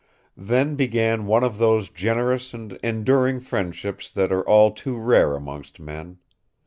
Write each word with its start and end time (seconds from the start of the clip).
Then 0.35 0.73
began 0.73 1.27
one 1.27 1.43
of 1.43 1.59
those 1.59 1.87
generous 1.87 2.55
and 2.55 2.73
enduring 2.81 3.39
friendships 3.39 4.09
that 4.09 4.31
are 4.31 4.41
all 4.49 4.71
too 4.71 4.97
rare 4.97 5.35
amongst 5.35 5.79
men. 5.79 6.17